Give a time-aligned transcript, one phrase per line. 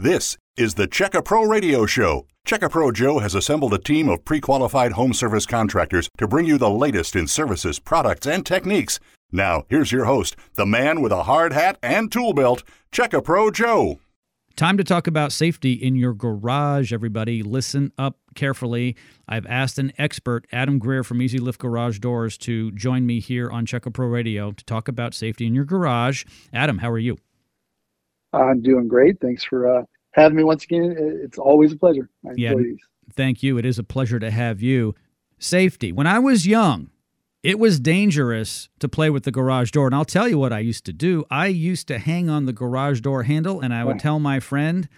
[0.00, 2.24] This is the Check A Pro Radio Show.
[2.46, 6.26] Check A Pro Joe has assembled a team of pre qualified home service contractors to
[6.26, 8.98] bring you the latest in services, products, and techniques.
[9.30, 13.20] Now, here's your host, the man with a hard hat and tool belt, Check A
[13.20, 14.00] Pro Joe.
[14.56, 17.42] Time to talk about safety in your garage, everybody.
[17.42, 18.96] Listen up carefully.
[19.28, 23.50] I've asked an expert, Adam Greer from EZ Lift Garage Doors, to join me here
[23.50, 26.24] on Check A Pro Radio to talk about safety in your garage.
[26.54, 27.18] Adam, how are you?
[28.32, 29.20] I'm doing great.
[29.20, 29.82] Thanks for uh,
[30.12, 30.94] having me once again.
[30.98, 32.08] It's always a pleasure.
[32.26, 32.54] I yeah,
[33.12, 33.58] thank you.
[33.58, 34.94] It is a pleasure to have you.
[35.38, 35.90] Safety.
[35.90, 36.90] When I was young,
[37.42, 39.86] it was dangerous to play with the garage door.
[39.86, 41.24] And I'll tell you what I used to do.
[41.30, 44.88] I used to hang on the garage door handle and I would tell my friend,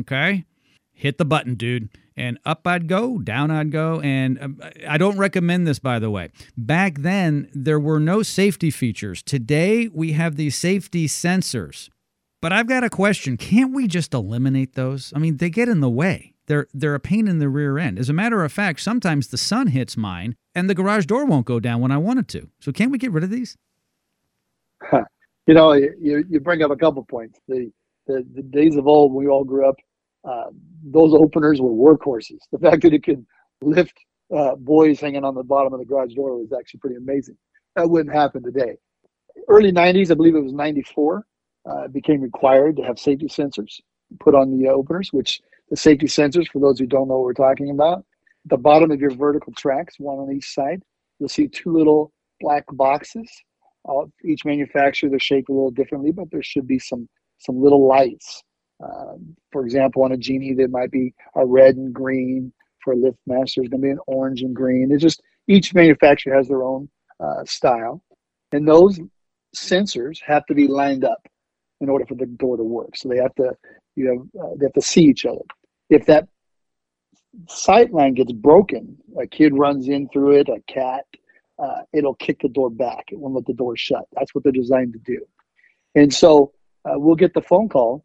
[0.00, 0.44] okay,
[0.92, 1.88] hit the button, dude.
[2.14, 4.00] And up I'd go, down I'd go.
[4.00, 6.30] And um, I don't recommend this, by the way.
[6.56, 9.22] Back then, there were no safety features.
[9.22, 11.90] Today, we have these safety sensors.
[12.40, 13.36] But I've got a question.
[13.36, 15.12] Can't we just eliminate those?
[15.14, 16.34] I mean, they get in the way.
[16.46, 17.98] They're they're a pain in the rear end.
[17.98, 21.46] As a matter of fact, sometimes the sun hits mine and the garage door won't
[21.46, 22.48] go down when I want it to.
[22.60, 23.56] So can't we get rid of these?
[25.48, 27.38] You know, you, you bring up a couple points.
[27.46, 27.70] The,
[28.08, 29.76] the the days of old when we all grew up,
[30.28, 30.46] uh,
[30.82, 32.38] those openers were workhorses.
[32.50, 33.24] The fact that it could
[33.62, 33.94] lift
[34.36, 37.36] uh, boys hanging on the bottom of the garage door was actually pretty amazing.
[37.76, 38.76] That wouldn't happen today.
[39.48, 41.24] Early 90s, I believe it was 94
[41.68, 43.80] uh, became required to have safety sensors
[44.20, 47.32] put on the openers, which the safety sensors, for those who don't know what we're
[47.32, 48.04] talking about,
[48.44, 50.82] the bottom of your vertical tracks, one on each side,
[51.18, 53.28] you'll see two little black boxes.
[53.88, 57.86] Uh, each manufacturer, they're shaped a little differently, but there should be some some little
[57.86, 58.42] lights.
[58.82, 62.52] Um, for example, on a Genie, there might be a red and green.
[62.82, 64.92] For a LiftMaster, there's going to be an orange and green.
[64.92, 68.02] It's just each manufacturer has their own uh, style,
[68.52, 69.00] and those
[69.56, 71.26] sensors have to be lined up
[71.80, 72.96] in order for the door to work.
[72.96, 73.56] So they have to,
[73.96, 75.42] you know, uh, they have to see each other.
[75.90, 76.28] If that
[77.48, 81.04] sight line gets broken, a kid runs in through it, a cat,
[81.58, 83.06] uh, it'll kick the door back.
[83.10, 84.04] It won't let the door shut.
[84.12, 85.20] That's what they're designed to do.
[85.94, 86.52] And so
[86.84, 88.04] uh, we'll get the phone call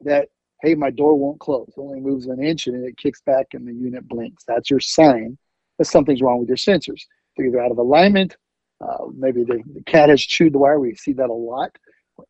[0.00, 0.28] that,
[0.62, 1.68] hey, my door won't close.
[1.68, 4.44] It only moves an inch and it kicks back and the unit blinks.
[4.46, 5.38] That's your sign
[5.78, 7.02] that something's wrong with your sensors.
[7.36, 8.36] They're either out of alignment,
[8.80, 10.80] uh, maybe the, the cat has chewed the wire.
[10.80, 11.70] We see that a lot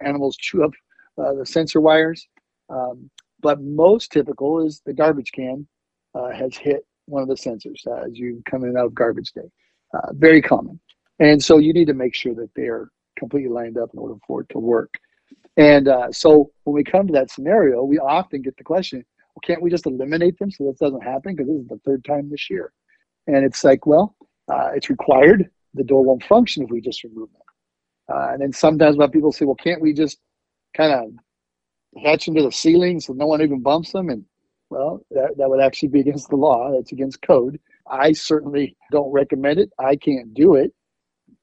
[0.00, 0.72] animals chew up
[1.18, 2.26] uh, the sensor wires.
[2.68, 3.10] Um,
[3.40, 5.66] but most typical is the garbage can
[6.14, 8.94] uh, has hit one of the sensors uh, as you come in and out of
[8.94, 9.50] garbage day.
[9.94, 10.80] Uh, very common.
[11.18, 12.88] And so you need to make sure that they're
[13.18, 14.94] completely lined up in order for it to work.
[15.56, 19.04] And uh, so when we come to that scenario, we often get the question,
[19.34, 21.34] well, can't we just eliminate them so this doesn't happen?
[21.34, 22.72] Because this is the third time this year.
[23.26, 24.16] And it's like, well,
[24.50, 25.50] uh, it's required.
[25.74, 27.41] The door won't function if we just remove them.
[28.08, 30.18] Uh, and then sometimes when people say, well, can't we just
[30.76, 34.08] kind of hatch into the ceiling so no one even bumps them?
[34.08, 34.24] And
[34.70, 36.72] well, that, that would actually be against the law.
[36.72, 37.60] That's against code.
[37.90, 39.70] I certainly don't recommend it.
[39.78, 40.72] I can't do it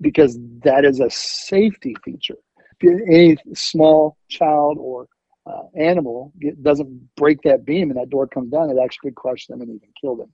[0.01, 2.37] because that is a safety feature.
[2.81, 5.07] Any small child or
[5.45, 9.15] uh, animal get, doesn't break that beam and that door comes down, it actually could
[9.15, 10.31] crush them and even kill them.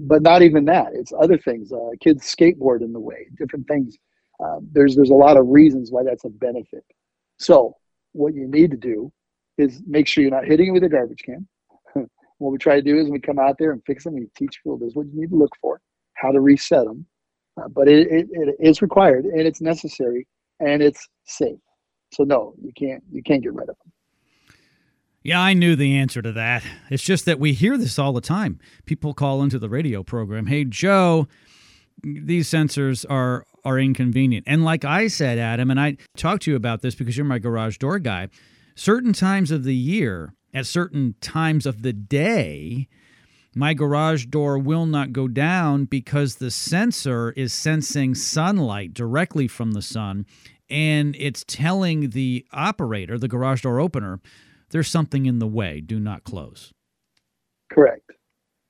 [0.00, 0.88] But not even that.
[0.94, 1.72] It's other things.
[1.72, 3.96] Uh, kids skateboard in the way, different things
[4.42, 6.84] uh, there's there's a lot of reasons why that's a benefit.
[7.38, 7.76] So
[8.12, 9.12] what you need to do
[9.58, 11.46] is make sure you're not hitting it with a garbage can.
[12.38, 14.14] what we try to do is we come out there and fix them.
[14.14, 15.80] We teach people this what you need to look for,
[16.14, 17.06] how to reset them.
[17.60, 20.26] Uh, but it, it, it is required and it's necessary
[20.60, 21.58] and it's safe.
[22.12, 23.92] So no, you can't you can't get rid of them.
[25.22, 26.64] Yeah, I knew the answer to that.
[26.90, 28.58] It's just that we hear this all the time.
[28.86, 31.28] People call into the radio program, "Hey Joe,
[32.02, 34.44] these sensors are are inconvenient.
[34.46, 37.38] And like I said, Adam, and I talked to you about this because you're my
[37.38, 38.28] garage door guy,
[38.74, 42.88] certain times of the year, at certain times of the day,
[43.54, 49.72] my garage door will not go down because the sensor is sensing sunlight directly from
[49.72, 50.26] the sun
[50.70, 54.20] and it's telling the operator, the garage door opener,
[54.70, 56.72] there's something in the way, do not close.
[57.70, 58.10] Correct.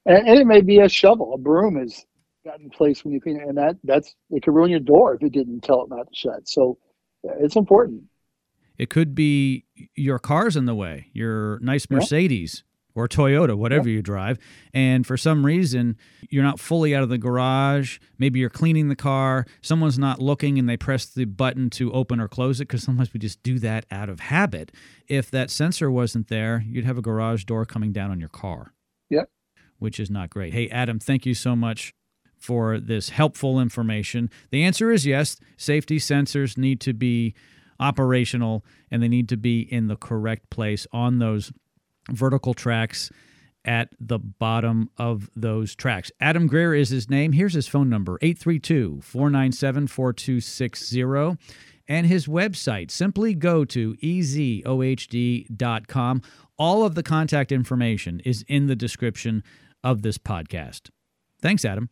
[0.05, 2.05] And, it may be a shovel, a broom is
[2.45, 5.15] got in place when you clean it, and that that's it could ruin your door
[5.15, 6.49] if it didn't tell it not to shut.
[6.49, 6.79] So
[7.23, 8.05] it's important.
[8.79, 13.01] It could be your car's in the way, your nice Mercedes yeah.
[13.01, 13.97] or Toyota, whatever yeah.
[13.97, 14.39] you drive,
[14.73, 15.97] and for some reason
[16.31, 17.99] you're not fully out of the garage.
[18.19, 22.19] Maybe you're cleaning the car, someone's not looking, and they press the button to open
[22.19, 24.73] or close it because sometimes we just do that out of habit.
[25.07, 28.73] If that sensor wasn't there, you'd have a garage door coming down on your car.
[29.11, 29.31] Yep.
[29.79, 30.55] Which is not great.
[30.55, 31.93] Hey, Adam, thank you so much
[32.43, 34.29] for this helpful information?
[34.51, 35.37] The answer is yes.
[35.57, 37.35] Safety sensors need to be
[37.79, 41.53] operational and they need to be in the correct place on those
[42.11, 43.11] vertical tracks
[43.65, 46.11] at the bottom of those tracks.
[46.21, 47.33] Adam Greer is his name.
[47.33, 51.39] Here's his phone number 832 497 4260
[51.89, 52.91] and his website.
[52.91, 54.63] Simply go to ezohd.com.
[56.59, 59.43] All of the contact information is in the description
[59.83, 60.91] of this podcast.
[61.41, 61.91] Thanks, Adam.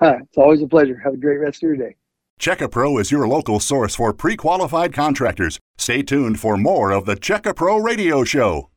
[0.00, 0.98] Hi, it's always a pleasure.
[1.04, 1.94] Have a great rest of your day.
[2.40, 5.60] Checkapro is your local source for pre qualified contractors.
[5.76, 8.69] Stay tuned for more of the Checkapro Radio Show.